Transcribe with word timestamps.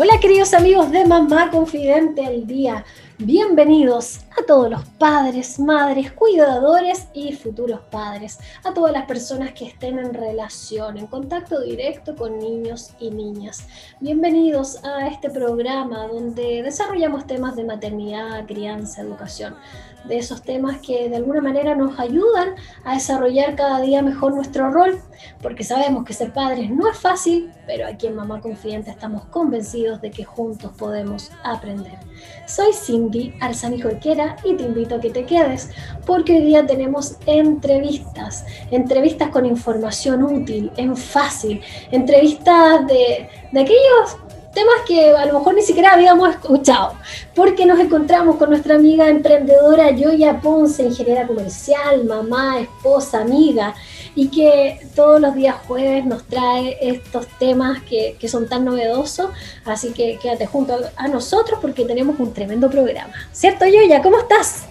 Hola 0.00 0.20
queridos 0.20 0.54
amigos 0.54 0.92
de 0.92 1.04
Mamá 1.04 1.50
Confidente 1.50 2.24
al 2.24 2.46
Día. 2.46 2.84
Bienvenidos 3.18 4.20
a 4.40 4.46
todos 4.46 4.70
los 4.70 4.84
padres, 4.90 5.58
madres, 5.58 6.12
cuidadores 6.12 7.08
y 7.14 7.32
futuros 7.32 7.80
padres, 7.90 8.38
a 8.62 8.72
todas 8.72 8.92
las 8.92 9.06
personas 9.06 9.54
que 9.54 9.66
estén 9.66 9.98
en 9.98 10.14
relación, 10.14 10.98
en 10.98 11.08
contacto 11.08 11.60
directo 11.62 12.14
con 12.14 12.38
niños 12.38 12.92
y 13.00 13.10
niñas. 13.10 13.66
Bienvenidos 13.98 14.84
a 14.84 15.08
este 15.08 15.30
programa 15.30 16.06
donde 16.06 16.62
desarrollamos 16.62 17.26
temas 17.26 17.56
de 17.56 17.64
maternidad, 17.64 18.46
crianza, 18.46 19.02
educación, 19.02 19.56
de 20.04 20.18
esos 20.18 20.42
temas 20.42 20.78
que 20.78 21.08
de 21.08 21.16
alguna 21.16 21.40
manera 21.40 21.74
nos 21.74 21.98
ayudan 21.98 22.54
a 22.84 22.94
desarrollar 22.94 23.56
cada 23.56 23.80
día 23.80 24.02
mejor 24.02 24.34
nuestro 24.34 24.70
rol, 24.70 25.00
porque 25.42 25.64
sabemos 25.64 26.04
que 26.04 26.12
ser 26.12 26.32
padres 26.32 26.70
no 26.70 26.88
es 26.88 26.98
fácil, 26.98 27.50
pero 27.66 27.86
aquí 27.86 28.06
en 28.06 28.16
Mamá 28.16 28.40
Confidente 28.40 28.90
estamos 28.90 29.24
convencidos 29.26 30.00
de 30.00 30.10
que 30.10 30.24
juntos 30.24 30.72
podemos 30.78 31.30
aprender. 31.42 31.98
Soy 32.46 32.72
Cindy 32.72 33.34
Arzani 33.40 33.80
Jorquera 33.80 34.36
y 34.44 34.54
te 34.54 34.64
invito 34.64 34.96
a 34.96 35.00
que 35.00 35.10
te 35.10 35.24
quedes 35.24 35.70
porque 36.06 36.36
hoy 36.36 36.44
día 36.46 36.66
tenemos 36.66 37.16
entrevistas, 37.26 38.46
entrevistas 38.70 39.30
con 39.30 39.46
información 39.46 40.22
útil, 40.22 40.70
en 40.76 40.96
fácil, 40.96 41.60
entrevistas 41.90 42.86
de, 42.86 43.28
de 43.52 43.60
aquellos 43.60 44.16
temas 44.52 44.76
que 44.86 45.10
a 45.10 45.26
lo 45.26 45.38
mejor 45.38 45.54
ni 45.54 45.62
siquiera 45.62 45.92
habíamos 45.92 46.30
escuchado, 46.30 46.94
porque 47.34 47.66
nos 47.66 47.78
encontramos 47.78 48.36
con 48.36 48.50
nuestra 48.50 48.74
amiga 48.76 49.08
emprendedora 49.08 49.90
Joya 49.96 50.40
Ponce, 50.40 50.82
ingeniera 50.82 51.26
comercial, 51.26 52.04
mamá, 52.04 52.60
esposa, 52.60 53.20
amiga, 53.20 53.74
y 54.14 54.28
que 54.28 54.80
todos 54.94 55.20
los 55.20 55.34
días 55.34 55.56
jueves 55.66 56.04
nos 56.04 56.24
trae 56.24 56.78
estos 56.80 57.26
temas 57.38 57.82
que, 57.82 58.16
que 58.18 58.28
son 58.28 58.48
tan 58.48 58.64
novedosos, 58.64 59.30
así 59.64 59.92
que 59.92 60.18
quédate 60.20 60.46
junto 60.46 60.74
a, 60.74 60.78
a 60.96 61.08
nosotros 61.08 61.58
porque 61.60 61.84
tenemos 61.84 62.18
un 62.18 62.32
tremendo 62.32 62.68
programa. 62.68 63.12
¿Cierto, 63.32 63.64
Joya? 63.64 64.02
¿Cómo 64.02 64.18
estás? 64.18 64.64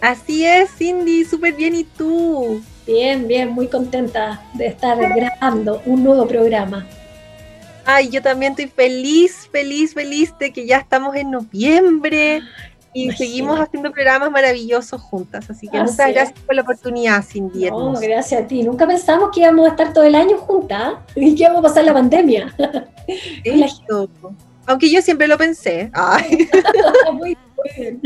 Así 0.00 0.44
es, 0.44 0.70
Cindy, 0.76 1.24
súper 1.24 1.54
bien, 1.54 1.76
¿y 1.76 1.84
tú? 1.84 2.60
Bien, 2.86 3.28
bien, 3.28 3.50
muy 3.50 3.68
contenta 3.68 4.42
de 4.54 4.66
estar 4.66 4.98
grabando 5.14 5.80
un 5.86 6.02
nuevo 6.02 6.26
programa. 6.26 6.86
Ay, 7.94 8.08
yo 8.08 8.22
también 8.22 8.52
estoy 8.52 8.68
feliz, 8.68 9.50
feliz, 9.52 9.92
feliz 9.92 10.32
de 10.38 10.50
que 10.50 10.66
ya 10.66 10.78
estamos 10.78 11.14
en 11.14 11.30
noviembre 11.30 12.40
y 12.94 13.04
Imagínate. 13.04 13.16
seguimos 13.18 13.60
haciendo 13.60 13.92
programas 13.92 14.30
maravillosos 14.30 14.98
juntas. 14.98 15.50
Así 15.50 15.68
que 15.68 15.76
Así 15.76 15.92
muchas 15.92 16.12
gracias 16.14 16.40
por 16.40 16.54
la 16.54 16.62
oportunidad, 16.62 17.22
Cindy. 17.22 17.70
No, 17.70 17.92
gracias 17.92 18.42
a 18.42 18.46
ti. 18.46 18.62
Nunca 18.62 18.86
pensamos 18.86 19.28
que 19.34 19.40
íbamos 19.40 19.66
a 19.66 19.72
estar 19.72 19.92
todo 19.92 20.04
el 20.04 20.14
año 20.14 20.38
juntas 20.38 20.94
y 21.14 21.34
que 21.34 21.42
íbamos 21.42 21.58
a 21.58 21.62
pasar 21.68 21.84
la 21.84 21.92
pandemia. 21.92 22.54
Esto. 23.44 24.08
Aunque 24.64 24.90
yo 24.90 25.02
siempre 25.02 25.28
lo 25.28 25.36
pensé. 25.36 25.90
Ay, 25.92 26.48
Muy 27.12 27.36
bien. 27.76 28.00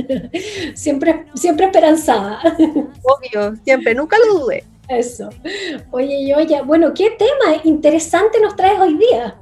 Siempre, 0.75 1.27
siempre 1.37 1.67
esperanzada. 1.67 2.41
obvio, 2.43 3.55
siempre, 3.65 3.95
nunca 3.95 4.17
lo 4.19 4.41
dudé. 4.41 4.65
Eso. 4.89 5.29
Oye, 5.93 6.27
yo 6.29 6.41
ya, 6.41 6.63
bueno, 6.63 6.93
¿qué 6.93 7.11
tema 7.11 7.61
interesante 7.63 8.41
nos 8.41 8.57
traes 8.57 8.81
hoy 8.81 8.97
día? 8.97 9.37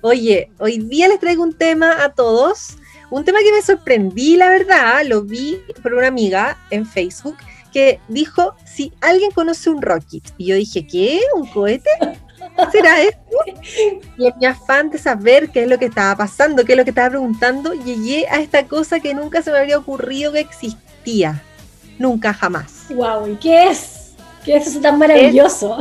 Oye, 0.00 0.50
hoy 0.58 0.78
día 0.78 1.08
les 1.08 1.18
traigo 1.18 1.42
un 1.42 1.54
tema 1.54 2.04
a 2.04 2.10
todos, 2.10 2.76
un 3.10 3.24
tema 3.24 3.40
que 3.40 3.52
me 3.52 3.62
sorprendí, 3.62 4.36
la 4.36 4.48
verdad, 4.48 5.02
lo 5.04 5.22
vi 5.22 5.60
por 5.82 5.94
una 5.94 6.06
amiga 6.06 6.56
en 6.70 6.86
Facebook 6.86 7.36
que 7.72 8.00
dijo, 8.08 8.54
si 8.64 8.92
alguien 9.00 9.30
conoce 9.32 9.70
un 9.70 9.82
Rocket, 9.82 10.22
y 10.38 10.46
yo 10.46 10.54
dije, 10.54 10.86
¿qué? 10.86 11.20
¿Un 11.34 11.46
cohete? 11.48 11.90
¿Qué 12.00 12.70
será 12.72 13.02
esto? 13.02 13.20
Y 14.16 14.26
en 14.26 14.34
mi 14.38 14.46
afán 14.46 14.90
de 14.90 14.98
saber 14.98 15.50
qué 15.50 15.62
es 15.62 15.68
lo 15.68 15.78
que 15.78 15.86
estaba 15.86 16.16
pasando, 16.16 16.64
qué 16.64 16.72
es 16.72 16.78
lo 16.78 16.84
que 16.84 16.90
estaba 16.90 17.10
preguntando, 17.10 17.74
llegué 17.74 18.26
a 18.28 18.40
esta 18.40 18.66
cosa 18.66 19.00
que 19.00 19.14
nunca 19.14 19.42
se 19.42 19.50
me 19.50 19.58
habría 19.58 19.78
ocurrido 19.78 20.32
que 20.32 20.40
existía. 20.40 21.42
Nunca, 21.98 22.32
jamás. 22.32 22.86
Wow, 22.90 23.32
¿y 23.32 23.36
qué 23.36 23.64
es? 23.64 24.14
¿Qué 24.44 24.56
es 24.56 24.68
eso 24.68 24.80
tan 24.80 24.98
maravilloso? 24.98 25.78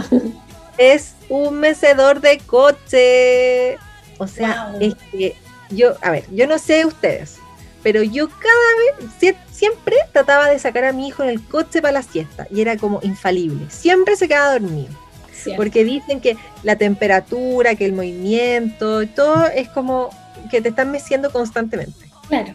es 0.78 1.14
un 1.30 1.60
mecedor 1.60 2.20
de 2.22 2.40
coche. 2.40 3.78
O 4.18 4.28
sea, 4.28 4.70
Wow. 4.72 4.82
es 4.82 4.96
que 5.12 5.36
yo, 5.70 5.96
a 6.02 6.12
ver, 6.12 6.26
yo 6.32 6.48
no 6.48 6.58
sé 6.60 6.86
ustedes, 6.86 7.36
pero 7.84 8.02
yo 8.04 8.28
cada 8.30 9.00
vez, 9.00 9.10
sie- 9.20 9.38
siempre 9.52 9.96
trataba 10.14 10.50
de 10.50 10.60
sacar 10.60 10.86
a 10.86 10.94
mi 10.94 11.08
hijo 11.08 11.24
en 11.24 11.30
el 11.30 11.44
coche 11.44 11.82
para 11.82 11.94
la 11.94 12.02
siesta 12.04 12.48
y 12.50 12.62
era 12.62 12.78
como 12.78 13.00
infalible. 13.04 13.66
Siempre 13.70 14.16
se 14.16 14.28
quedaba 14.28 14.54
dormido. 14.54 14.90
Porque 15.56 15.86
dicen 15.86 16.20
que 16.20 16.36
la 16.64 16.76
temperatura, 16.76 17.76
que 17.76 17.86
el 17.86 17.94
movimiento, 17.94 19.08
todo 19.08 19.46
es 19.48 19.70
como 19.70 20.10
que 20.52 20.62
te 20.62 20.70
están 20.70 20.92
meciendo 20.92 21.32
constantemente. 21.32 22.10
Claro. 22.28 22.54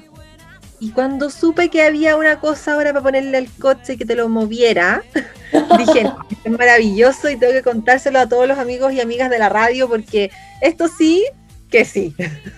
Y 0.78 0.90
cuando 0.90 1.30
supe 1.30 1.70
que 1.70 1.82
había 1.82 2.16
una 2.16 2.40
cosa 2.40 2.74
ahora 2.74 2.92
para 2.92 3.02
ponerle 3.02 3.38
al 3.38 3.48
coche 3.58 3.94
y 3.94 3.96
que 3.96 4.04
te 4.04 4.14
lo 4.14 4.28
moviera, 4.28 5.02
dije, 5.78 6.04
no, 6.04 6.18
esto 6.30 6.42
es 6.44 6.50
maravilloso 6.58 7.30
y 7.30 7.36
tengo 7.36 7.52
que 7.54 7.62
contárselo 7.62 8.18
a 8.18 8.28
todos 8.28 8.46
los 8.48 8.58
amigos 8.58 8.92
y 8.92 9.00
amigas 9.00 9.30
de 9.30 9.38
la 9.38 9.48
radio 9.48 9.88
porque 9.88 10.30
esto 10.60 10.86
sí 10.88 11.24
que 11.72 11.84
sí. 11.84 12.14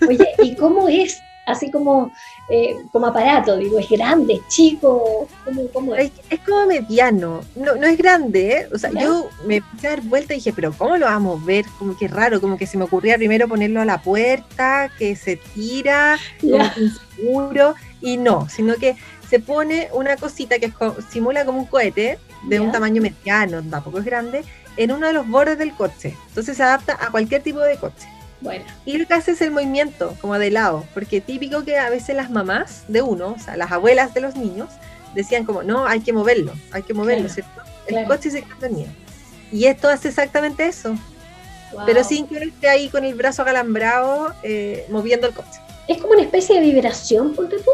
Oye, 0.06 0.28
¿y 0.42 0.54
cómo 0.56 0.88
es? 0.88 1.22
Así 1.46 1.70
como, 1.70 2.10
eh, 2.48 2.74
como 2.90 3.06
aparato, 3.06 3.58
digo, 3.58 3.78
¿es 3.78 3.88
grande, 3.90 4.34
es 4.34 4.48
chico? 4.48 5.28
¿Cómo, 5.44 5.68
cómo 5.74 5.94
es? 5.94 6.06
Es, 6.06 6.12
es 6.30 6.40
como 6.40 6.66
mediano, 6.66 7.42
no, 7.54 7.76
no 7.76 7.86
es 7.86 7.98
grande, 7.98 8.60
¿eh? 8.60 8.68
O 8.72 8.78
sea, 8.78 8.90
¿Ya? 8.90 9.02
yo 9.02 9.28
me 9.46 9.56
empecé 9.56 9.88
a 9.88 9.90
dar 9.90 10.00
vuelta 10.02 10.32
y 10.32 10.36
dije, 10.36 10.54
pero 10.54 10.72
¿cómo 10.72 10.96
lo 10.96 11.04
vamos 11.04 11.42
a 11.42 11.44
ver? 11.44 11.66
Como 11.78 11.98
que 11.98 12.08
raro, 12.08 12.40
como 12.40 12.56
que 12.56 12.66
se 12.66 12.78
me 12.78 12.84
ocurría 12.84 13.18
primero 13.18 13.46
ponerlo 13.46 13.82
a 13.82 13.84
la 13.84 14.00
puerta, 14.00 14.90
que 14.98 15.16
se 15.16 15.36
tira, 15.36 16.18
como 16.40 16.58
que 16.72 16.80
inseguro, 16.80 17.74
y 18.00 18.16
no, 18.16 18.48
sino 18.48 18.76
que 18.76 18.96
se 19.28 19.38
pone 19.38 19.88
una 19.92 20.16
cosita 20.16 20.58
que 20.58 20.72
simula 21.10 21.44
como 21.44 21.58
un 21.58 21.66
cohete 21.66 22.18
de 22.48 22.60
un 22.60 22.72
tamaño 22.72 23.02
mediano, 23.02 23.62
tampoco 23.62 23.98
es 23.98 24.06
grande, 24.06 24.44
en 24.78 24.92
uno 24.92 25.08
de 25.08 25.12
los 25.12 25.28
bordes 25.28 25.58
del 25.58 25.74
coche. 25.74 26.16
Entonces 26.28 26.56
se 26.56 26.62
adapta 26.62 26.96
a 27.00 27.10
cualquier 27.10 27.42
tipo 27.42 27.60
de 27.60 27.76
coche. 27.76 28.08
Bueno, 28.44 28.64
Y 28.84 28.98
lo 28.98 29.06
que 29.06 29.14
hace 29.14 29.32
es 29.32 29.40
el 29.40 29.50
movimiento, 29.50 30.14
como 30.20 30.38
de 30.38 30.50
lado, 30.50 30.84
porque 30.92 31.20
típico 31.22 31.64
que 31.64 31.78
a 31.78 31.88
veces 31.88 32.14
las 32.14 32.30
mamás 32.30 32.84
de 32.88 33.00
uno, 33.02 33.34
o 33.36 33.38
sea, 33.42 33.56
las 33.56 33.72
abuelas 33.72 34.12
de 34.12 34.20
los 34.20 34.36
niños, 34.36 34.68
decían 35.14 35.44
como, 35.44 35.62
no, 35.62 35.86
hay 35.86 36.00
que 36.00 36.12
moverlo, 36.12 36.52
hay 36.70 36.82
que 36.82 36.92
moverlo, 36.92 37.24
Claro, 37.28 37.34
¿cierto? 37.34 37.62
El 37.86 37.94
claro. 37.94 38.08
coche 38.08 38.30
se 38.30 38.42
queda 38.42 38.56
dormido. 38.60 38.88
Y 39.50 39.64
esto 39.64 39.88
hace 39.88 40.08
exactamente 40.08 40.66
eso, 40.66 40.90
wow. 41.72 41.82
pero 41.86 42.04
sin 42.04 42.26
que 42.26 42.36
uno 42.36 42.44
esté 42.44 42.68
ahí 42.68 42.88
con 42.90 43.04
el 43.04 43.14
brazo 43.14 43.42
acalambrado 43.42 44.34
eh, 44.42 44.86
moviendo 44.90 45.26
el 45.26 45.32
coche. 45.34 45.58
¿Es 45.88 45.98
como 45.98 46.12
una 46.12 46.22
especie 46.22 46.56
de 46.60 46.66
vibración, 46.66 47.34
ponte 47.34 47.56
tú? 47.58 47.70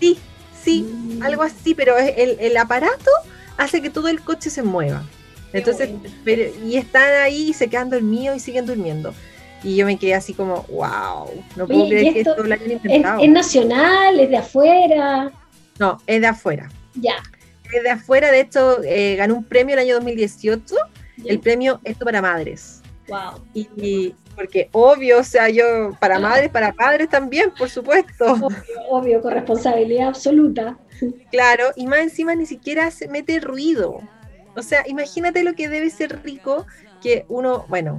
Sí, 0.00 0.18
sí, 0.64 0.82
Mm, 0.82 1.22
algo 1.22 1.42
así, 1.42 1.74
pero 1.74 1.98
el, 1.98 2.36
el 2.40 2.56
aparato 2.56 3.10
hace 3.58 3.82
que 3.82 3.90
todo 3.90 4.08
el 4.08 4.22
coche 4.22 4.48
se 4.48 4.62
mueva. 4.62 5.02
Entonces, 5.52 5.90
pero- 6.24 6.42
y 6.64 6.76
están 6.76 7.10
ahí 7.22 7.50
y 7.50 7.52
se 7.54 7.68
quedan 7.68 7.90
dormidos 7.90 8.36
y 8.36 8.40
siguen 8.40 8.64
durmiendo. 8.66 9.14
Y 9.62 9.76
yo 9.76 9.86
me 9.86 9.98
quedé 9.98 10.14
así 10.14 10.34
como, 10.34 10.62
wow, 10.68 11.28
no 11.56 11.66
puedo 11.66 11.84
Oye, 11.84 11.86
¿y 11.86 11.90
creer 11.90 12.12
que 12.14 12.20
esto 12.20 12.42
lo 12.44 12.54
hayan 12.54 12.70
¿Es, 12.70 12.84
inventado. 12.84 13.20
es 13.22 13.30
nacional? 13.30 14.20
¿Es 14.20 14.30
de 14.30 14.36
afuera? 14.36 15.32
No, 15.78 15.98
es 16.06 16.20
de 16.20 16.26
afuera. 16.26 16.68
Ya. 16.94 17.14
Es 17.72 17.82
de 17.82 17.90
afuera, 17.90 18.30
de 18.30 18.40
hecho, 18.40 18.82
eh, 18.84 19.16
ganó 19.16 19.34
un 19.34 19.44
premio 19.44 19.74
el 19.74 19.80
año 19.80 19.94
2018, 19.96 20.74
ya. 21.18 21.32
el 21.32 21.40
premio 21.40 21.80
Esto 21.84 22.04
para 22.04 22.22
Madres. 22.22 22.82
Wow. 23.08 23.42
Y, 23.54 23.68
y- 23.76 24.14
porque 24.36 24.68
obvio, 24.70 25.18
o 25.18 25.24
sea, 25.24 25.48
yo, 25.48 25.96
para 25.98 26.20
madres, 26.20 26.48
para 26.50 26.72
padres 26.72 27.08
también, 27.08 27.50
por 27.58 27.68
supuesto. 27.68 28.24
Obvio, 28.34 28.56
obvio, 28.88 29.20
con 29.20 29.32
responsabilidad 29.32 30.06
absoluta. 30.08 30.78
Claro, 31.32 31.64
y 31.74 31.88
más 31.88 31.98
encima 32.00 32.36
ni 32.36 32.46
siquiera 32.46 32.88
se 32.92 33.08
mete 33.08 33.40
ruido. 33.40 34.00
O 34.54 34.62
sea, 34.62 34.84
imagínate 34.86 35.42
lo 35.42 35.54
que 35.54 35.68
debe 35.68 35.90
ser 35.90 36.22
rico 36.22 36.66
que 37.02 37.24
uno, 37.28 37.64
bueno, 37.68 37.98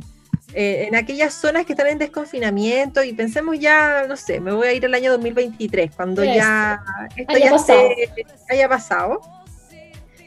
eh, 0.53 0.85
en 0.87 0.95
aquellas 0.95 1.33
zonas 1.33 1.65
que 1.65 1.73
están 1.73 1.87
en 1.87 1.97
desconfinamiento 1.99 3.03
y 3.03 3.13
pensemos 3.13 3.59
ya, 3.59 4.05
no 4.07 4.15
sé, 4.17 4.39
me 4.39 4.51
voy 4.51 4.67
a 4.67 4.73
ir 4.73 4.85
al 4.85 4.93
año 4.93 5.11
2023, 5.11 5.91
cuando 5.95 6.23
ya 6.23 6.81
esto 7.15 7.33
Haya 7.33 7.45
ya 7.45 7.51
pasado. 7.51 7.89
se- 8.15 8.25
haya 8.53 8.69
pasado. 8.69 9.21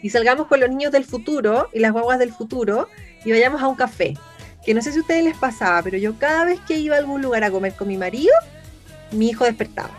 Y 0.03 0.11
salgamos 0.11 0.47
con 0.49 0.59
los 0.61 0.69
niños 0.71 0.91
del 0.93 1.05
futuro 1.05 1.69
y 1.73 1.79
las 1.79 1.93
guaguas 1.93 2.19
del 2.19 2.33
futuro 2.33 2.89
y 3.25 3.31
vayamos 3.33 3.63
a 3.63 3.69
un 3.69 3.77
café. 3.77 4.15
que 4.65 4.75
no 4.75 4.81
sé 4.83 4.93
si 4.93 4.99
a 4.99 5.01
ustedes 5.01 5.25
les 5.25 5.37
pasaba, 5.37 5.83
pero 5.83 5.99
yo 5.99 6.17
cada 6.19 6.45
vez 6.45 6.61
que 6.69 6.77
iba 6.79 6.95
a 6.95 6.99
algún 7.01 7.21
lugar 7.21 7.43
a 7.43 7.51
comer 7.51 7.73
con 7.75 7.89
mi 7.89 7.97
marido, 7.97 8.33
mi 9.11 9.31
hijo 9.31 9.45
despertaba. 9.45 9.91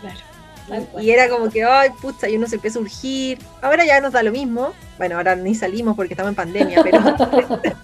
Claro. 0.00 0.86
Y 1.00 1.10
era 1.12 1.28
como 1.28 1.48
que, 1.50 1.62
ay, 1.62 1.90
pucha, 2.02 2.28
y 2.28 2.36
uno 2.36 2.48
se 2.48 2.56
empieza 2.56 2.80
a 2.80 2.82
urgir. 2.82 3.38
Ahora 3.62 3.84
ya 3.84 4.00
nos 4.00 4.12
da 4.12 4.24
lo 4.24 4.32
mismo. 4.32 4.72
Bueno, 4.98 5.16
ahora 5.16 5.36
ni 5.36 5.54
salimos 5.54 5.94
porque 5.94 6.14
estamos 6.14 6.30
en 6.30 6.34
pandemia, 6.34 6.82
pero. 6.82 6.98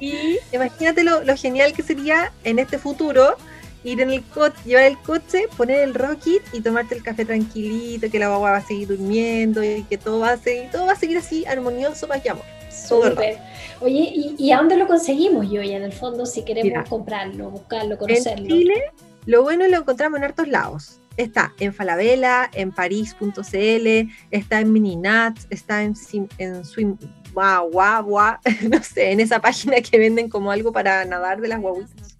y 0.00 0.38
imagínate 0.52 1.04
lo, 1.04 1.22
lo, 1.24 1.36
genial 1.36 1.72
que 1.72 1.82
sería 1.82 2.32
en 2.44 2.58
este 2.58 2.78
futuro 2.78 3.36
ir 3.84 4.00
en 4.00 4.10
el 4.10 4.22
coche, 4.24 4.56
llevar 4.64 4.84
el 4.84 4.98
coche, 4.98 5.48
poner 5.56 5.80
el 5.80 5.94
rocket 5.94 6.42
y 6.52 6.60
tomarte 6.60 6.94
el 6.94 7.02
café 7.02 7.24
tranquilito, 7.24 8.10
que 8.10 8.18
la 8.18 8.28
guagua 8.28 8.50
va 8.52 8.56
a 8.58 8.66
seguir 8.66 8.88
durmiendo 8.88 9.62
y 9.62 9.84
que 9.84 9.96
todo 9.96 10.20
va 10.20 10.32
a 10.32 10.36
seguir, 10.36 10.70
todo 10.70 10.86
va 10.86 10.92
a 10.92 10.96
seguir 10.96 11.18
así 11.18 11.44
armonioso, 11.46 12.08
más 12.08 12.26
amor. 12.26 12.44
Súper. 12.70 13.38
Oye, 13.80 14.10
¿y, 14.14 14.34
¿y, 14.38 14.52
a 14.52 14.58
dónde 14.58 14.76
lo 14.76 14.86
conseguimos, 14.86 15.50
yo 15.50 15.60
en 15.62 15.82
el 15.82 15.92
fondo, 15.92 16.26
si 16.26 16.42
queremos 16.42 16.64
Mira, 16.64 16.84
comprarlo, 16.84 17.50
buscarlo, 17.50 17.96
conocerlo? 17.96 18.46
En 18.46 18.50
Chile, 18.50 18.82
lo 19.24 19.42
bueno 19.42 19.66
lo 19.68 19.78
encontramos 19.78 20.18
en 20.18 20.24
hartos 20.24 20.48
lados. 20.48 21.00
Está 21.16 21.54
en 21.60 21.72
Falabella, 21.72 22.50
en 22.52 22.72
París.cl, 22.72 24.10
está 24.30 24.60
en 24.60 24.72
Mininat, 24.72 25.38
está 25.50 25.82
en, 25.82 25.94
en 26.38 26.64
Swim, 26.64 26.96
no 27.34 28.82
sé, 28.82 29.12
en 29.12 29.20
esa 29.20 29.40
página 29.40 29.80
que 29.80 29.98
venden 29.98 30.28
como 30.28 30.50
algo 30.50 30.72
para 30.72 31.04
nadar 31.04 31.40
de 31.40 31.48
las 31.48 31.60
guaguitas. 31.60 32.18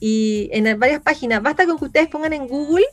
Y 0.00 0.50
en 0.52 0.78
varias 0.78 1.00
páginas, 1.00 1.42
basta 1.42 1.64
con 1.66 1.78
que 1.78 1.84
ustedes 1.84 2.08
pongan 2.08 2.32
en 2.32 2.48
Google 2.48 2.86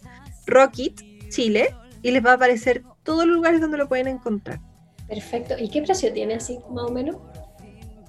Rocket 0.45 1.01
Chile 1.30 1.74
y 2.01 2.12
les 2.12 2.24
va 2.24 2.31
a 2.31 2.33
aparecer 2.36 2.83
todos 3.04 3.25
los 3.25 3.36
lugares 3.36 3.62
donde 3.62 3.77
lo 3.77 3.88
pueden 3.88 4.07
encontrar. 4.07 4.60
Perfecto. 5.07 5.56
¿Y 5.57 5.69
qué 5.69 5.81
precio 5.81 6.13
tiene 6.13 6.36
así, 6.36 6.60
más 6.69 6.86
o 6.86 6.92
menos? 6.92 7.18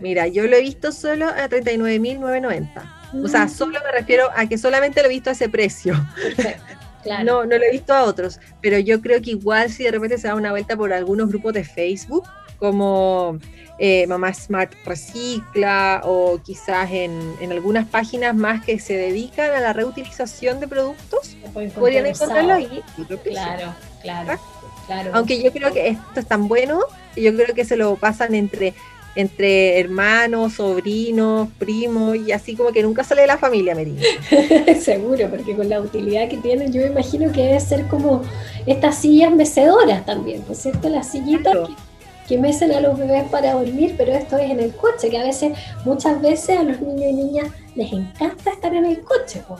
Mira, 0.00 0.26
yo 0.26 0.46
lo 0.46 0.56
he 0.56 0.60
visto 0.60 0.92
solo 0.92 1.26
a 1.26 1.48
39.990. 1.48 3.12
Mm. 3.12 3.24
O 3.24 3.28
sea, 3.28 3.48
solo 3.48 3.78
me 3.84 3.92
refiero 3.92 4.28
a 4.34 4.46
que 4.46 4.58
solamente 4.58 5.00
lo 5.00 5.06
he 5.06 5.10
visto 5.10 5.30
a 5.30 5.32
ese 5.32 5.48
precio. 5.48 5.94
Perfecto. 6.14 6.79
Claro. 7.02 7.24
No, 7.24 7.44
no 7.46 7.58
lo 7.58 7.64
he 7.64 7.70
visto 7.70 7.92
a 7.92 8.04
otros, 8.04 8.40
pero 8.60 8.78
yo 8.78 9.00
creo 9.00 9.22
que 9.22 9.30
igual 9.30 9.70
si 9.70 9.84
de 9.84 9.90
repente 9.90 10.18
se 10.18 10.28
da 10.28 10.34
una 10.34 10.50
vuelta 10.50 10.76
por 10.76 10.92
algunos 10.92 11.28
grupos 11.28 11.54
de 11.54 11.64
Facebook, 11.64 12.24
como 12.58 13.38
eh, 13.78 14.06
Mamá 14.06 14.32
Smart 14.34 14.72
Recicla 14.84 16.02
o 16.04 16.38
quizás 16.44 16.90
en, 16.92 17.34
en, 17.40 17.50
algunas 17.50 17.88
páginas 17.88 18.34
más 18.34 18.62
que 18.62 18.78
se 18.78 18.94
dedican 18.94 19.50
a 19.52 19.60
la 19.60 19.72
reutilización 19.72 20.60
de 20.60 20.68
productos, 20.68 21.36
podrían 21.74 22.04
encontrarlo 22.04 22.52
ahí. 22.52 22.82
Claro, 23.24 23.74
claro, 24.02 24.38
claro. 24.86 25.10
Aunque 25.14 25.42
yo 25.42 25.50
creo 25.50 25.72
que 25.72 25.88
esto 25.88 26.20
es 26.20 26.26
tan 26.26 26.46
bueno, 26.46 26.80
yo 27.16 27.34
creo 27.34 27.54
que 27.54 27.64
se 27.64 27.76
lo 27.76 27.96
pasan 27.96 28.34
entre 28.34 28.74
entre 29.14 29.80
hermanos, 29.80 30.54
sobrinos, 30.54 31.48
primos, 31.58 32.16
y 32.16 32.32
así 32.32 32.54
como 32.54 32.70
que 32.70 32.82
nunca 32.82 33.02
sale 33.02 33.22
de 33.22 33.26
la 33.26 33.38
familia, 33.38 33.74
me 33.74 33.86
Seguro, 34.80 35.28
porque 35.28 35.56
con 35.56 35.68
la 35.68 35.80
utilidad 35.80 36.28
que 36.28 36.36
tienen, 36.36 36.72
yo 36.72 36.80
me 36.82 36.88
imagino 36.88 37.32
que 37.32 37.42
debe 37.42 37.60
ser 37.60 37.86
como 37.88 38.22
estas 38.66 38.98
sillas 38.98 39.32
mecedoras 39.32 40.06
también, 40.06 40.44
¿no 40.46 40.52
es 40.52 40.58
cierto? 40.58 40.88
Las 40.88 41.10
sillitas 41.10 41.52
claro. 41.52 41.66
que, 41.66 42.34
que, 42.34 42.38
mecen 42.38 42.72
a 42.72 42.80
los 42.80 42.98
bebés 42.98 43.24
para 43.30 43.54
dormir, 43.54 43.94
pero 43.96 44.12
esto 44.12 44.38
es 44.38 44.50
en 44.50 44.60
el 44.60 44.74
coche, 44.74 45.10
que 45.10 45.18
a 45.18 45.24
veces, 45.24 45.52
muchas 45.84 46.20
veces 46.22 46.58
a 46.58 46.62
los 46.62 46.80
niños 46.80 47.10
y 47.10 47.12
niñas 47.12 47.48
les 47.74 47.92
encanta 47.92 48.50
estar 48.50 48.74
en 48.74 48.84
el 48.84 49.00
coche. 49.00 49.42
¿no? 49.48 49.58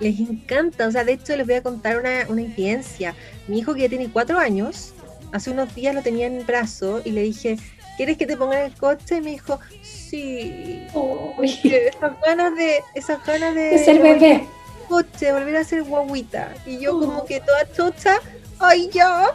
Les 0.00 0.20
encanta, 0.20 0.88
o 0.88 0.90
sea, 0.90 1.04
de 1.04 1.12
hecho 1.12 1.36
les 1.36 1.46
voy 1.46 1.56
a 1.56 1.62
contar 1.62 1.98
una, 1.98 2.26
una 2.28 2.42
incidencia. 2.42 3.14
Mi 3.48 3.60
hijo 3.60 3.74
que 3.74 3.82
ya 3.82 3.88
tiene 3.88 4.10
cuatro 4.12 4.38
años, 4.38 4.92
hace 5.32 5.50
unos 5.50 5.74
días 5.74 5.94
lo 5.94 6.02
tenía 6.02 6.26
en 6.26 6.34
el 6.34 6.44
brazo 6.44 7.00
y 7.04 7.12
le 7.12 7.22
dije, 7.22 7.58
¿quieres 7.96 8.16
que 8.16 8.26
te 8.26 8.36
ponga 8.36 8.60
en 8.60 8.66
el 8.72 8.78
coche? 8.78 9.16
Y 9.16 9.20
me 9.20 9.30
dijo, 9.30 9.58
sí. 9.82 10.86
Oh, 10.94 11.34
esas 11.42 12.20
ganas 12.20 12.54
de, 12.56 12.80
esas 12.94 13.24
ganas 13.24 13.54
de, 13.54 13.62
de 13.62 13.78
ser 13.78 14.00
bebé. 14.00 14.46
Coche, 14.88 15.32
volver 15.32 15.56
a 15.56 15.64
ser 15.64 15.82
guaguita. 15.84 16.54
Y 16.66 16.78
yo 16.78 16.96
oh. 16.96 17.00
como 17.00 17.24
que 17.24 17.40
toda 17.40 17.70
chocha, 17.72 18.20
¡ay 18.58 18.90
ya! 18.92 19.34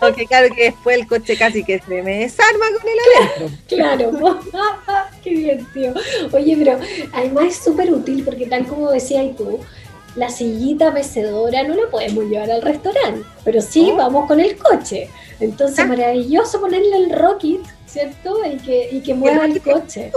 Aunque 0.00 0.26
claro 0.28 0.54
que 0.54 0.64
después 0.64 0.98
el 0.98 1.06
coche 1.06 1.36
casi 1.36 1.64
que 1.64 1.80
se 1.80 2.02
me 2.02 2.18
desarma 2.20 2.66
con 2.78 2.88
el 2.88 2.98
adentro. 3.28 3.58
Claro, 3.68 4.40
qué 5.24 5.30
divertido. 5.30 5.94
Oye, 6.32 6.56
pero 6.58 6.78
además 7.12 7.44
es 7.46 7.56
súper 7.56 7.92
útil 7.92 8.24
porque 8.24 8.46
tal 8.46 8.66
como 8.66 8.90
decías 8.90 9.36
tú, 9.36 9.60
la 10.16 10.28
sillita 10.28 10.90
mecedora 10.90 11.62
no 11.62 11.74
la 11.74 11.90
podemos 11.90 12.24
llevar 12.24 12.50
al 12.50 12.62
restaurante, 12.62 13.22
pero 13.44 13.60
sí 13.60 13.90
Oh. 13.92 13.96
vamos 13.96 14.26
con 14.26 14.40
el 14.40 14.56
coche. 14.56 15.08
Entonces, 15.40 15.78
Ah. 15.80 15.86
maravilloso 15.86 16.60
ponerle 16.60 16.96
el 16.96 17.10
rocket, 17.10 17.60
¿cierto? 17.86 18.38
Y 18.44 18.56
que, 18.58 18.88
y 18.92 19.00
que 19.00 19.14
mueva 19.14 19.44
el 19.46 19.60
coche. 19.60 20.12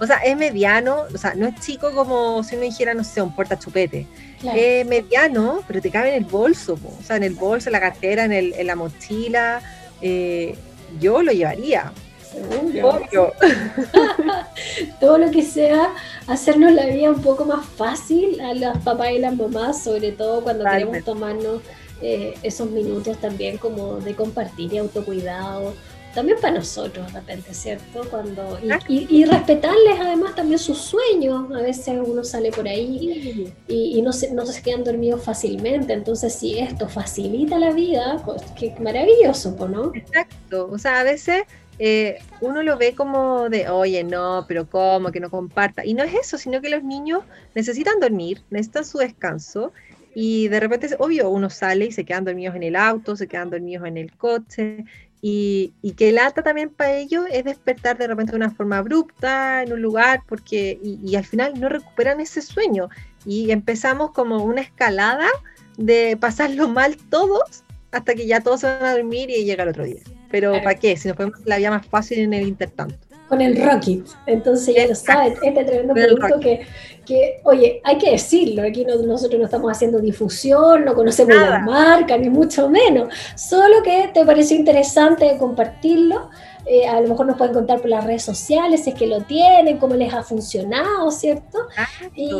O 0.00 0.06
sea, 0.06 0.16
es 0.16 0.36
mediano, 0.36 1.02
o 1.14 1.18
sea, 1.18 1.34
no 1.34 1.46
es 1.46 1.54
chico 1.60 1.92
como 1.92 2.42
si 2.42 2.56
uno 2.56 2.64
dijera, 2.64 2.92
no 2.92 3.04
sé, 3.04 3.22
un 3.22 3.34
portachupete. 3.36 4.06
Claro. 4.40 4.58
Es 4.60 4.84
mediano, 4.86 5.62
pero 5.68 5.80
te 5.80 5.90
cabe 5.90 6.08
en 6.16 6.24
el 6.24 6.28
bolso, 6.28 6.76
po. 6.76 6.88
o 6.98 7.02
sea, 7.04 7.16
en 7.16 7.22
el 7.22 7.34
bolso, 7.34 7.68
en 7.68 7.72
la 7.74 7.80
cartera, 7.80 8.24
en, 8.24 8.32
el, 8.32 8.52
en 8.54 8.66
la 8.66 8.74
mochila. 8.74 9.62
Eh, 10.00 10.56
yo 11.00 11.22
lo 11.22 11.30
llevaría, 11.32 11.92
Obvio. 12.34 13.32
Todo 15.00 15.18
lo 15.18 15.30
que 15.30 15.42
sea 15.42 15.92
hacernos 16.26 16.72
la 16.72 16.86
vida 16.86 17.10
un 17.10 17.20
poco 17.22 17.44
más 17.44 17.64
fácil 17.66 18.40
a 18.40 18.54
los 18.54 18.78
papás 18.78 19.10
y 19.12 19.18
las 19.18 19.36
mamás, 19.36 19.82
sobre 19.82 20.12
todo 20.12 20.42
cuando 20.42 20.64
Totalmente. 20.64 20.90
queremos 20.98 21.04
tomarnos 21.04 21.62
eh, 22.00 22.34
esos 22.42 22.70
minutos 22.70 23.18
también 23.18 23.58
como 23.58 23.96
de 23.96 24.14
compartir 24.14 24.72
y 24.72 24.78
autocuidado. 24.78 25.74
También 26.14 26.36
para 26.42 26.58
nosotros, 26.58 27.06
de 27.10 27.20
repente, 27.20 27.54
¿cierto? 27.54 28.02
Cuando, 28.10 28.58
y, 28.62 28.66
Claro. 28.66 28.84
y- 28.86 29.06
y 29.08 29.24
respetarles 29.24 29.98
además 29.98 30.34
también 30.34 30.58
sus 30.58 30.76
sueños. 30.76 31.50
A 31.54 31.62
veces 31.62 31.98
uno 32.06 32.22
sale 32.22 32.50
por 32.52 32.68
ahí 32.68 33.50
y, 33.66 33.98
y 33.98 34.02
no, 34.02 34.12
se, 34.12 34.30
no 34.30 34.44
se 34.44 34.60
quedan 34.60 34.84
dormidos 34.84 35.22
fácilmente. 35.24 35.94
Entonces, 35.94 36.34
si 36.34 36.58
esto 36.58 36.86
facilita 36.86 37.58
la 37.58 37.70
vida, 37.70 38.20
pues 38.26 38.42
qué 38.58 38.74
maravilloso, 38.78 39.56
¿no? 39.70 39.90
Exacto, 39.94 40.68
o 40.70 40.76
sea, 40.78 41.00
a 41.00 41.04
veces 41.04 41.44
eh, 41.78 42.18
uno 42.40 42.62
lo 42.62 42.76
ve 42.76 42.94
como 42.94 43.48
de, 43.48 43.68
oye, 43.68 44.04
no, 44.04 44.44
pero 44.48 44.68
¿cómo? 44.68 45.10
Que 45.10 45.20
no 45.20 45.30
comparta. 45.30 45.84
Y 45.84 45.94
no 45.94 46.02
es 46.02 46.14
eso, 46.14 46.38
sino 46.38 46.60
que 46.60 46.70
los 46.70 46.84
niños 46.84 47.24
necesitan 47.54 48.00
dormir, 48.00 48.42
necesitan 48.50 48.84
su 48.84 48.98
descanso. 48.98 49.72
Y 50.14 50.48
de 50.48 50.60
repente, 50.60 50.88
obvio, 50.98 51.30
uno 51.30 51.48
sale 51.50 51.86
y 51.86 51.92
se 51.92 52.04
quedan 52.04 52.24
dormidos 52.24 52.54
en 52.54 52.62
el 52.62 52.76
auto, 52.76 53.16
se 53.16 53.26
quedan 53.26 53.50
dormidos 53.50 53.86
en 53.86 53.96
el 53.96 54.12
coche. 54.16 54.84
Y, 55.22 55.72
y 55.82 55.92
que 55.92 56.10
lata 56.12 56.42
también 56.42 56.70
para 56.70 56.96
ellos 56.96 57.24
es 57.30 57.44
despertar 57.44 57.96
de 57.96 58.08
repente 58.08 58.32
de 58.32 58.36
una 58.36 58.50
forma 58.50 58.78
abrupta 58.78 59.62
en 59.62 59.72
un 59.72 59.80
lugar, 59.80 60.22
porque, 60.26 60.80
y, 60.82 60.98
y 61.04 61.16
al 61.16 61.24
final 61.24 61.58
no 61.58 61.68
recuperan 61.68 62.20
ese 62.20 62.42
sueño. 62.42 62.88
Y 63.24 63.50
empezamos 63.50 64.10
como 64.10 64.44
una 64.44 64.60
escalada 64.60 65.28
de 65.78 66.16
pasarlo 66.20 66.68
mal 66.68 66.96
todos 67.08 67.64
hasta 67.92 68.14
que 68.14 68.26
ya 68.26 68.40
todos 68.40 68.60
se 68.60 68.66
van 68.66 68.84
a 68.84 68.92
dormir 68.92 69.30
y 69.30 69.44
llega 69.44 69.62
el 69.62 69.70
otro 69.70 69.84
día. 69.84 70.02
Pero 70.32 70.50
Claro. 70.50 70.64
¿para 70.64 70.78
qué? 70.78 70.96
Si 70.96 71.06
nos 71.06 71.16
podemos 71.16 71.36
hacer 71.36 71.48
la 71.48 71.58
vida 71.58 71.70
más 71.70 71.86
fácil 71.86 72.18
en 72.18 72.34
el 72.34 72.48
intertanto. 72.48 72.96
con 73.28 73.40
el 73.40 73.56
Rocket. 73.64 74.04
Entonces 74.26 74.74
ya 74.74 74.86
lo 74.86 74.94
saben, 74.94 75.32
este 75.42 75.64
tremendo 75.64 75.94
Con 75.94 76.02
producto 76.02 76.38
que, 76.40 76.66
que, 77.06 77.40
oye, 77.44 77.80
hay 77.82 77.96
que 77.96 78.10
decirlo, 78.10 78.60
aquí 78.62 78.84
no- 78.84 78.96
nosotros 79.06 79.38
no 79.38 79.46
estamos 79.46 79.72
haciendo 79.72 80.00
difusión, 80.00 80.84
no 80.84 80.92
conocemos 80.94 81.34
Nada. 81.36 81.48
la 81.50 81.58
marca, 81.60 82.18
ni 82.18 82.28
mucho 82.28 82.68
menos. 82.68 83.08
Solo 83.34 83.82
que 83.82 84.10
te 84.12 84.26
pareció 84.26 84.56
interesante 84.58 85.34
compartirlo. 85.38 86.28
eh, 86.66 86.86
a 86.86 87.00
lo 87.00 87.08
mejor 87.08 87.26
nos 87.26 87.36
pueden 87.38 87.54
contar 87.54 87.80
por 87.80 87.88
las 87.90 88.04
redes 88.04 88.22
sociales 88.22 88.84
si 88.84 88.90
es 88.90 88.96
que 88.96 89.06
lo 89.08 89.22
tienen, 89.22 89.78
cómo 89.78 89.94
les 89.96 90.12
ha 90.14 90.22
funcionado, 90.22 91.10
¿cierto? 91.10 91.58
Y, 92.14 92.30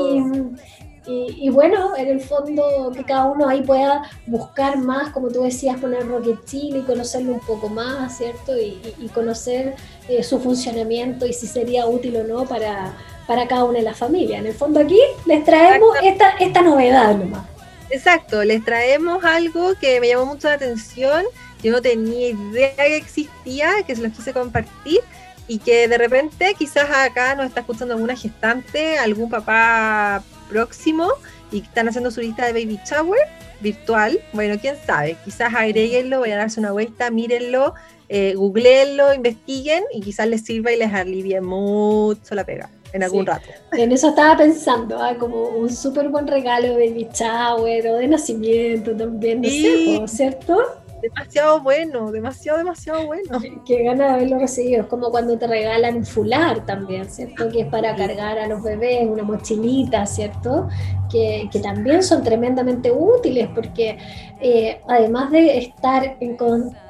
y- 1.06 1.46
y 1.46 1.48
bueno, 1.50 1.96
en 1.96 2.08
el 2.08 2.20
fondo 2.20 2.92
que 2.94 3.04
cada 3.04 3.24
uno 3.24 3.48
ahí 3.48 3.62
pueda 3.62 4.02
buscar 4.26 4.78
más, 4.78 5.10
como 5.10 5.28
tú 5.28 5.42
decías, 5.42 5.78
poner 5.80 6.06
Rocket 6.06 6.44
Chile 6.44 6.78
y 6.78 6.82
conocerlo 6.82 7.32
un 7.32 7.40
poco 7.40 7.68
más, 7.68 8.16
¿cierto? 8.18 8.56
Y, 8.56 8.80
conocer 9.12 9.74
eh, 10.08 10.22
su 10.22 10.38
funcionamiento 10.40 11.26
y 11.26 11.32
si 11.32 11.46
sería 11.46 11.86
útil 11.86 12.16
o 12.16 12.24
no 12.24 12.44
para, 12.44 12.92
para 13.26 13.46
cada 13.48 13.64
una 13.64 13.78
de 13.78 13.84
las 13.84 13.98
familias. 13.98 14.40
En 14.40 14.46
el 14.46 14.54
fondo 14.54 14.80
aquí 14.80 15.00
les 15.26 15.44
traemos 15.44 15.96
esta, 16.02 16.30
esta 16.38 16.62
novedad 16.62 17.16
nomás. 17.16 17.46
Exacto, 17.90 18.42
les 18.44 18.64
traemos 18.64 19.22
algo 19.24 19.74
que 19.80 20.00
me 20.00 20.08
llamó 20.08 20.24
mucho 20.26 20.48
la 20.48 20.54
atención. 20.54 21.24
Yo 21.62 21.72
no 21.72 21.82
tenía 21.82 22.28
idea 22.30 22.74
que 22.76 22.96
existía, 22.96 23.70
que 23.86 23.94
se 23.94 24.02
los 24.02 24.12
quise 24.12 24.32
compartir 24.32 25.00
y 25.46 25.58
que 25.58 25.88
de 25.88 25.98
repente 25.98 26.54
quizás 26.58 26.88
acá 26.90 27.34
nos 27.34 27.46
está 27.46 27.60
escuchando 27.60 27.94
alguna 27.94 28.16
gestante, 28.16 28.98
algún 28.98 29.28
papá 29.28 30.22
próximo 30.52 31.08
y 31.50 31.60
están 31.62 31.88
haciendo 31.88 32.10
su 32.10 32.20
lista 32.20 32.46
de 32.46 32.52
baby 32.52 32.78
shower 32.88 33.20
virtual. 33.60 34.18
Bueno, 34.32 34.56
quién 34.60 34.76
sabe, 34.86 35.16
quizás 35.24 35.54
agréguenlo, 35.54 36.20
vayan 36.20 36.38
a 36.38 36.42
darse 36.42 36.60
una 36.60 36.72
vuelta, 36.72 37.10
mírenlo, 37.10 37.74
eh, 38.08 38.34
googleenlo, 38.34 39.14
investiguen 39.14 39.84
y 39.94 40.00
quizás 40.02 40.26
les 40.28 40.42
sirva 40.44 40.72
y 40.72 40.76
les 40.78 40.92
alivie 40.92 41.40
mucho 41.40 42.34
la 42.34 42.44
pega 42.44 42.68
en 42.92 43.02
algún 43.02 43.20
Sí. 43.24 43.26
rato. 43.26 43.46
En 43.72 43.90
eso 43.92 44.10
estaba 44.10 44.36
pensando, 44.36 44.98
ah, 45.02 45.16
como 45.18 45.44
un 45.48 45.70
súper 45.72 46.08
buen 46.10 46.26
regalo 46.26 46.76
de 46.76 46.88
baby 46.88 47.08
shower 47.14 47.86
o 47.88 47.96
de 47.96 48.06
nacimiento 48.08 48.94
también, 48.94 49.40
no 49.40 49.48
Sí. 49.48 49.98
sé, 50.06 50.16
¿cierto? 50.16 50.58
Demasiado 51.02 51.60
bueno, 51.62 52.12
demasiado, 52.12 52.58
demasiado 52.58 53.06
bueno. 53.06 53.40
Qué 53.66 53.82
gana 53.82 54.06
de 54.06 54.12
haberlo 54.12 54.38
recibido. 54.38 54.82
Es 54.82 54.86
como 54.86 55.10
cuando 55.10 55.36
te 55.36 55.48
regalan 55.48 55.96
un 55.96 56.06
fular 56.06 56.64
también, 56.64 57.10
¿cierto? 57.10 57.50
Que 57.50 57.62
es 57.62 57.66
para 57.66 57.96
cargar 57.96 58.38
a 58.38 58.46
los 58.46 58.62
bebés, 58.62 59.08
una 59.08 59.24
mochilita, 59.24 60.06
¿cierto? 60.06 60.68
Que, 61.12 61.50
que 61.52 61.60
también 61.60 62.02
son 62.02 62.24
tremendamente 62.24 62.90
útiles 62.90 63.46
porque 63.54 63.98
eh, 64.40 64.80
además 64.88 65.30
de 65.30 65.58
estar 65.58 66.16
en 66.20 66.38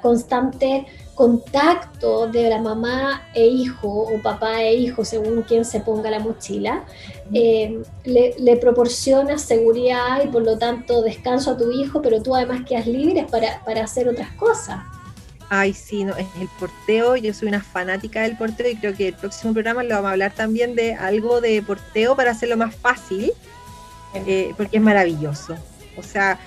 constante 0.00 0.86
contacto 1.14 2.26
de 2.28 2.48
la 2.48 2.60
mamá 2.60 3.28
e 3.34 3.46
hijo 3.46 3.88
o 3.88 4.22
papá 4.22 4.62
e 4.62 4.74
hijo, 4.74 5.04
según 5.04 5.42
quien 5.42 5.64
se 5.64 5.80
ponga 5.80 6.10
la 6.10 6.18
mochila, 6.18 6.84
eh, 7.34 7.82
le, 8.04 8.56
proporciona 8.56 9.38
seguridad 9.38 10.22
y 10.24 10.28
por 10.28 10.42
lo 10.42 10.56
tanto 10.56 11.02
descanso 11.02 11.52
a 11.52 11.56
tu 11.56 11.70
hijo, 11.70 12.00
pero 12.00 12.22
tú 12.22 12.34
además 12.34 12.62
quedas 12.66 12.86
libre 12.86 13.26
para, 13.30 13.62
para 13.64 13.84
hacer 13.84 14.08
otras 14.08 14.30
cosas. 14.32 14.80
Ay, 15.50 15.74
sí, 15.74 16.04
no, 16.04 16.16
es 16.16 16.26
el 16.40 16.48
porteo. 16.58 17.16
Yo 17.16 17.34
soy 17.34 17.48
una 17.48 17.62
fanática 17.62 18.22
del 18.22 18.38
porteo 18.38 18.70
y 18.70 18.76
creo 18.76 18.94
que 18.94 19.08
el 19.08 19.14
próximo 19.14 19.52
programa 19.52 19.82
lo 19.82 19.90
vamos 19.90 20.08
a 20.08 20.12
hablar 20.12 20.32
también 20.32 20.74
de 20.74 20.94
algo 20.94 21.42
de 21.42 21.60
porteo 21.60 22.16
para 22.16 22.30
hacerlo 22.30 22.56
más 22.56 22.74
fácil, 22.74 23.32
eh, 24.14 24.52
porque 24.56 24.76
es 24.76 24.82
maravilloso. 24.82 25.56
O 25.96 26.02
sea, 26.02 26.38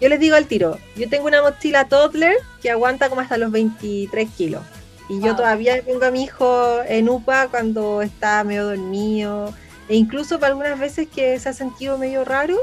yo 0.00 0.08
les 0.08 0.20
digo 0.20 0.36
al 0.36 0.46
tiro, 0.46 0.78
yo 0.96 1.08
tengo 1.08 1.26
una 1.26 1.42
mochila 1.42 1.88
toddler 1.88 2.36
que 2.60 2.70
aguanta 2.70 3.08
como 3.08 3.20
hasta 3.20 3.38
los 3.38 3.50
23 3.50 4.28
kilos. 4.36 4.62
Y 5.08 5.20
yo 5.20 5.36
todavía 5.36 5.80
tengo 5.82 6.04
a 6.04 6.10
mi 6.10 6.24
hijo 6.24 6.80
en 6.88 7.08
UPA 7.08 7.48
cuando 7.48 8.02
está 8.02 8.42
medio 8.42 8.64
dormido. 8.66 9.54
E 9.88 9.94
incluso 9.94 10.40
para 10.40 10.52
algunas 10.52 10.78
veces 10.78 11.06
que 11.06 11.38
se 11.38 11.48
ha 11.48 11.52
sentido 11.52 11.96
medio 11.96 12.24
raro, 12.24 12.56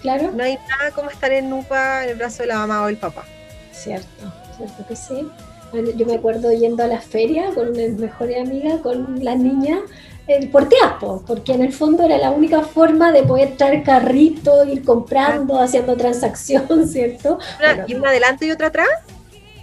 claro. 0.00 0.32
no 0.34 0.42
hay 0.42 0.58
nada 0.68 0.92
como 0.94 1.10
estar 1.10 1.30
en 1.30 1.52
UPA 1.52 2.04
en 2.04 2.10
el 2.10 2.16
brazo 2.16 2.42
de 2.42 2.48
la 2.48 2.54
mamá 2.56 2.82
o 2.82 2.88
el 2.88 2.96
papá. 2.96 3.24
Cierto, 3.72 4.32
cierto 4.56 4.86
que 4.88 4.96
sí. 4.96 5.28
Yo 5.96 6.06
me 6.06 6.14
acuerdo 6.14 6.50
yendo 6.52 6.82
a 6.82 6.86
la 6.86 7.00
feria 7.00 7.50
con 7.54 7.68
una 7.68 7.86
mejor 7.96 8.34
amiga, 8.34 8.78
con 8.78 9.22
la 9.22 9.36
niña, 9.36 9.78
por 10.50 10.68
tiempo, 10.68 11.22
porque 11.26 11.52
en 11.52 11.62
el 11.62 11.72
fondo 11.72 12.04
era 12.04 12.18
la 12.18 12.30
única 12.30 12.62
forma 12.62 13.12
de 13.12 13.22
poder 13.22 13.56
traer 13.56 13.82
carrito, 13.82 14.64
ir 14.64 14.84
comprando, 14.84 15.60
haciendo 15.60 15.96
transacción, 15.96 16.66
¿cierto? 16.88 17.38
¿Y 17.86 17.94
una 17.94 18.10
adelante 18.10 18.46
y 18.46 18.50
otra 18.50 18.68
atrás? 18.68 18.88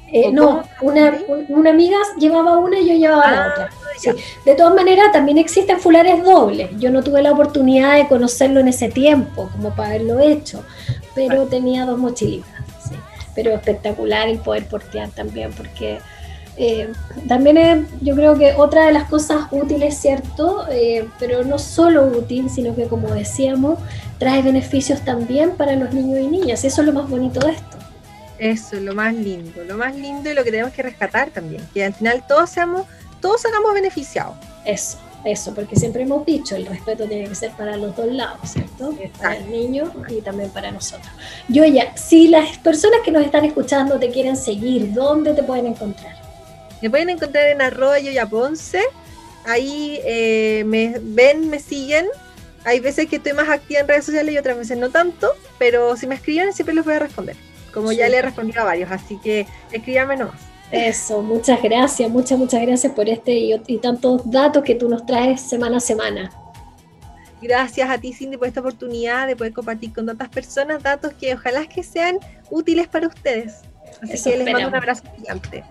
Eh, 0.09 0.31
no, 0.31 0.63
una, 0.81 1.17
una, 1.49 1.69
amiga 1.69 1.97
llevaba 2.17 2.57
una 2.57 2.79
y 2.79 2.87
yo 2.87 2.95
llevaba 2.95 3.29
la 3.29 3.45
ah, 3.45 3.49
otra. 3.51 3.69
De 4.45 4.55
todas 4.55 4.73
maneras, 4.73 5.11
también 5.11 5.37
existen 5.37 5.81
fulares 5.81 6.23
dobles. 6.23 6.69
Yo 6.79 6.91
no 6.91 7.03
tuve 7.03 7.21
la 7.21 7.33
oportunidad 7.33 7.95
de 7.95 8.07
conocerlo 8.07 8.61
en 8.61 8.69
ese 8.69 8.87
tiempo, 8.87 9.49
como 9.51 9.75
para 9.75 9.89
haberlo 9.89 10.21
hecho, 10.21 10.63
pero 11.13 11.47
tenía 11.47 11.85
dos 11.85 11.97
mochilitas. 11.97 12.51
Pero 13.35 13.51
espectacular 13.51 14.29
el 14.29 14.39
poder 14.39 14.65
portear 14.67 15.09
también, 15.09 15.51
porque 15.51 15.99
eh, 16.57 16.91
también 17.27 17.57
es, 17.57 17.85
yo 18.01 18.15
creo 18.15 18.35
que 18.35 18.53
otra 18.55 18.87
de 18.87 18.93
las 18.93 19.07
cosas 19.09 19.47
útiles, 19.51 19.97
¿cierto? 19.97 20.65
Eh, 20.71 21.07
pero 21.19 21.43
no 21.43 21.59
solo 21.59 22.05
útil, 22.07 22.49
sino 22.49 22.75
que 22.75 22.87
como 22.87 23.13
decíamos, 23.13 23.79
trae 24.17 24.41
beneficios 24.41 25.01
también 25.01 25.51
para 25.51 25.75
los 25.75 25.93
niños 25.93 26.19
y 26.19 26.27
niñas. 26.27 26.63
Eso 26.63 26.81
es 26.81 26.87
lo 26.87 26.93
más 26.93 27.09
bonito 27.09 27.39
de 27.39 27.53
esto. 27.53 27.77
Eso, 28.39 28.75
lo 28.77 28.93
más 28.93 29.13
lindo, 29.13 29.63
lo 29.63 29.77
más 29.77 29.95
lindo 29.95 30.29
y 30.31 30.33
lo 30.33 30.43
que 30.43 30.51
tenemos 30.51 30.73
que 30.73 30.83
rescatar 30.83 31.29
también, 31.29 31.61
que 31.73 31.83
al 31.83 31.93
final 31.93 32.23
todos 32.27 32.49
seamos, 32.49 32.85
todos 33.19 33.41
salgamos 33.41 33.73
beneficiados. 33.73 34.35
Eso, 34.63 34.97
eso, 35.25 35.55
porque 35.55 35.75
siempre 35.75 36.03
hemos 36.03 36.23
dicho, 36.25 36.55
el 36.55 36.67
respeto 36.67 37.07
tiene 37.07 37.27
que 37.27 37.35
ser 37.35 37.51
para 37.51 37.75
los 37.77 37.95
dos 37.95 38.07
lados, 38.07 38.39
¿cierto? 38.43 38.95
Para 39.19 39.37
el 39.37 39.51
niño 39.51 39.91
y 40.09 40.21
también 40.21 40.51
para 40.51 40.71
nosotros. 40.71 41.09
Yo 41.47 41.65
ya, 41.65 41.97
si 41.97 42.27
las 42.27 42.59
personas 42.59 42.99
que 43.03 43.11
nos 43.11 43.25
están 43.25 43.43
escuchando 43.45 43.97
te 43.97 44.11
quieren 44.11 44.37
seguir, 44.37 44.93
¿dónde 44.93 45.33
te 45.33 45.41
pueden 45.41 45.67
encontrar? 45.67 46.26
Me 46.81 46.89
pueden 46.89 47.09
encontrar 47.09 47.47
en 47.47 47.61
arroba 47.61 47.99
yoyaponce. 47.99 48.81
Ahí 49.45 49.99
eh, 50.03 50.63
me 50.65 50.95
ven, 51.01 51.49
me 51.49 51.59
siguen. 51.59 52.05
Hay 52.65 52.79
veces 52.79 53.07
que 53.07 53.15
estoy 53.15 53.33
más 53.33 53.47
activa 53.49 53.79
en 53.79 53.87
redes 53.87 54.05
sociales 54.05 54.33
y 54.33 54.37
otras 54.37 54.57
veces 54.57 54.77
no 54.77 54.89
tanto, 54.89 55.31
pero 55.57 55.95
si 55.95 56.05
me 56.05 56.15
escriben 56.15 56.53
siempre 56.53 56.75
les 56.75 56.83
voy 56.83 56.95
a 56.95 56.99
responder. 56.99 57.35
Como 57.73 57.91
ya 57.91 58.09
le 58.09 58.17
he 58.17 58.21
respondido 58.21 58.61
a 58.61 58.65
varios, 58.65 58.91
así 58.91 59.17
que 59.23 59.47
escríbame 59.71 60.17
nomás. 60.17 60.41
Eso, 60.71 61.21
muchas 61.21 61.61
gracias, 61.63 62.09
muchas, 62.09 62.37
muchas 62.37 62.61
gracias 62.61 62.91
por 62.91 63.07
este 63.07 63.31
y, 63.31 63.61
y, 63.67 63.77
tantos 63.77 64.29
datos 64.29 64.63
que 64.63 64.75
tú 64.75 64.89
nos 64.89 65.05
traes 65.05 65.39
semana 65.39 65.77
a 65.77 65.79
semana. 65.79 66.29
Gracias 67.41 67.89
a 67.89 67.97
ti, 67.97 68.11
Cindy, 68.11 68.35
por 68.35 68.47
esta 68.47 68.59
oportunidad 68.59 69.27
de 69.27 69.35
poder 69.37 69.53
compartir 69.53 69.93
con 69.93 70.05
tantas 70.07 70.27
personas 70.27 70.83
datos 70.83 71.13
que 71.13 71.35
ojalá 71.35 71.65
que 71.67 71.83
sean 71.83 72.19
útiles 72.49 72.87
para 72.89 73.07
ustedes. 73.07 73.61
Así 74.01 74.29
que 74.29 74.37
les 74.37 74.51
mando 74.51 74.67
un 74.67 74.75
abrazo 74.75 75.03
gigante. 75.15 75.63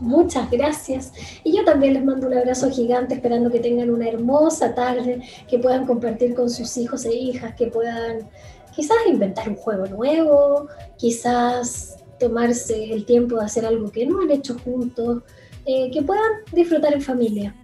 Muchas 0.00 0.48
gracias. 0.50 1.12
Y 1.42 1.56
yo 1.56 1.64
también 1.64 1.94
les 1.94 2.04
mando 2.04 2.28
un 2.28 2.34
abrazo 2.36 2.70
gigante 2.70 3.14
esperando 3.14 3.50
que 3.50 3.58
tengan 3.58 3.90
una 3.90 4.08
hermosa 4.08 4.74
tarde, 4.74 5.22
que 5.48 5.58
puedan 5.58 5.86
compartir 5.86 6.34
con 6.34 6.48
sus 6.48 6.76
hijos 6.76 7.04
e 7.04 7.14
hijas, 7.14 7.54
que 7.54 7.66
puedan 7.66 8.28
quizás 8.74 8.96
inventar 9.08 9.48
un 9.48 9.56
juego 9.56 9.86
nuevo, 9.86 10.68
quizás 10.96 11.96
tomarse 12.20 12.92
el 12.92 13.04
tiempo 13.04 13.36
de 13.36 13.44
hacer 13.44 13.66
algo 13.66 13.90
que 13.90 14.06
no 14.06 14.20
han 14.20 14.30
hecho 14.30 14.56
juntos, 14.58 15.22
eh, 15.66 15.90
que 15.90 16.02
puedan 16.02 16.30
disfrutar 16.52 16.92
en 16.94 17.02
familia, 17.02 17.54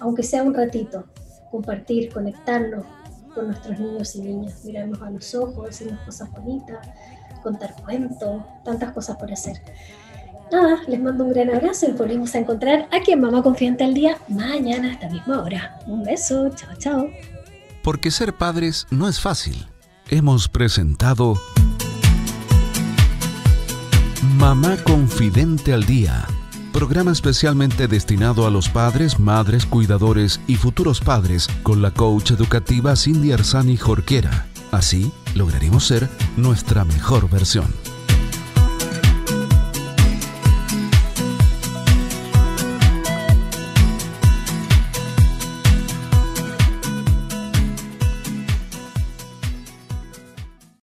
aunque 0.00 0.22
sea 0.22 0.42
un 0.42 0.54
ratito, 0.54 1.04
compartir, 1.50 2.12
conectarnos 2.12 2.84
con 3.34 3.48
nuestros 3.48 3.78
niños 3.78 4.14
y 4.16 4.22
niñas, 4.22 4.64
mirarnos 4.64 5.02
a 5.02 5.10
los 5.10 5.34
ojos, 5.34 5.66
decirnos 5.66 6.00
cosas 6.00 6.30
bonitas, 6.32 6.86
contar 7.42 7.74
cuentos, 7.82 8.42
tantas 8.64 8.92
cosas 8.92 9.16
por 9.16 9.30
hacer 9.30 9.60
nada, 10.50 10.80
les 10.86 11.00
mando 11.00 11.24
un 11.24 11.32
gran 11.32 11.50
abrazo 11.50 11.86
y 11.88 11.92
volvemos 11.92 12.34
a 12.34 12.38
encontrar 12.38 12.88
aquí 12.90 13.12
en 13.12 13.20
Mamá 13.20 13.42
Confiante 13.42 13.84
al 13.84 13.94
Día 13.94 14.18
mañana 14.28 14.88
a 14.88 14.92
esta 14.92 15.08
misma 15.08 15.42
hora. 15.42 15.78
Un 15.86 16.02
beso, 16.04 16.50
chao, 16.54 16.70
chao. 16.78 17.08
Porque 17.82 18.10
ser 18.10 18.32
padres 18.34 18.86
no 18.90 19.08
es 19.08 19.20
fácil. 19.20 19.66
Hemos 20.10 20.48
presentado 20.48 21.34
Mamá 24.38 24.76
Confidente 24.84 25.72
al 25.72 25.84
Día, 25.84 26.26
programa 26.72 27.12
especialmente 27.12 27.88
destinado 27.88 28.46
a 28.46 28.50
los 28.50 28.68
padres, 28.68 29.18
madres, 29.18 29.64
cuidadores 29.64 30.40
y 30.46 30.56
futuros 30.56 31.00
padres 31.00 31.48
con 31.62 31.82
la 31.82 31.90
coach 31.92 32.32
educativa 32.32 32.96
Cindy 32.96 33.32
Arzani 33.32 33.76
Jorquera. 33.76 34.46
Así 34.70 35.12
lograremos 35.34 35.86
ser 35.86 36.08
nuestra 36.36 36.84
mejor 36.84 37.30
versión. 37.30 37.83